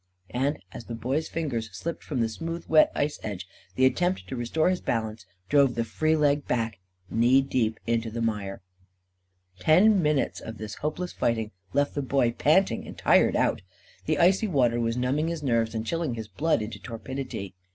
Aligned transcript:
And, 0.31 0.57
as 0.71 0.85
the 0.85 0.95
Boy's 0.95 1.27
fingers 1.29 1.69
slipped 1.77 2.03
from 2.03 2.21
the 2.21 2.27
smoothly 2.27 2.65
wet 2.67 2.91
ice 2.95 3.19
edge, 3.21 3.47
the 3.75 3.85
attempt 3.85 4.27
to 4.27 4.35
restore 4.35 4.71
his 4.71 4.81
balance 4.81 5.27
drove 5.47 5.75
the 5.75 5.83
free 5.83 6.15
leg 6.15 6.47
back, 6.47 6.79
knee 7.11 7.39
deep 7.41 7.79
into 7.85 8.09
the 8.09 8.19
mire. 8.19 8.63
Ten 9.59 10.01
minutes 10.01 10.39
of 10.39 10.57
this 10.57 10.73
hopeless 10.81 11.13
fighting 11.13 11.51
left 11.73 11.93
the 11.93 12.01
Boy 12.01 12.31
panting 12.31 12.87
and 12.87 12.97
tired 12.97 13.35
out. 13.35 13.61
The 14.07 14.17
icy 14.17 14.47
water 14.47 14.79
was 14.79 14.97
numbing 14.97 15.27
his 15.27 15.43
nerves 15.43 15.75
and 15.75 15.85
chilling 15.85 16.15
his 16.15 16.27
blood 16.27 16.63
into 16.63 16.79
torpidity. 16.79 17.53